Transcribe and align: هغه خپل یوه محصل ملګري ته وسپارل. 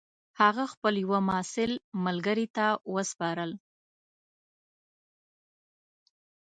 هغه 0.41 0.63
خپل 0.73 0.93
یوه 1.03 1.19
محصل 1.29 1.71
ملګري 2.05 2.47
ته 2.57 2.65
وسپارل. 2.93 3.51